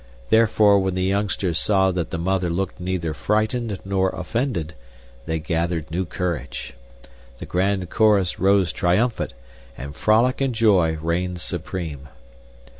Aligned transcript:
Therefore 0.31 0.79
when 0.79 0.95
the 0.95 1.03
youngsters 1.03 1.59
saw 1.59 1.91
that 1.91 2.09
the 2.09 2.17
mother 2.17 2.49
looked 2.49 2.79
neither 2.79 3.13
frightened 3.13 3.77
nor 3.85 4.09
offended, 4.09 4.73
they 5.27 5.37
gathered 5.37 5.91
new 5.91 6.05
courage. 6.05 6.73
The 7.37 7.45
grand 7.45 7.91
chorus 7.91 8.39
rose 8.39 8.73
triumphant, 8.73 9.33
and 9.77 9.95
frolic 9.95 10.41
and 10.41 10.55
joy 10.55 10.97
reigned 10.99 11.39
supreme. 11.39 12.09